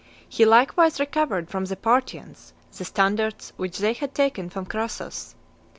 He 0.27 0.45
likewise 0.45 0.99
recovered 0.99 1.47
from 1.47 1.65
the 1.65 1.75
Parthians 1.75 2.53
the 2.75 2.83
standards 2.85 3.53
which 3.55 3.77
they 3.77 3.93
had 3.93 4.15
taken 4.15 4.49
from 4.49 4.65
Crassus. 4.65 5.35